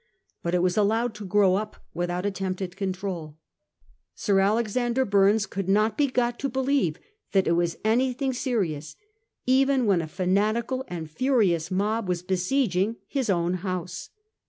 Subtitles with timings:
[0.41, 3.37] But it was allowed to grow up without attempt at control.
[4.15, 6.97] Sir Alexander Bumes could not be got to believe
[7.33, 8.95] that it was any thing serious
[9.45, 14.09] even when a fanatical and furious mob were besieging his own house.